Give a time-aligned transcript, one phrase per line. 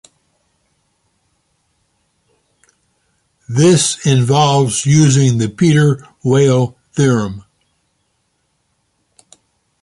[3.47, 7.43] This involves using the Peter-Weyl theorem.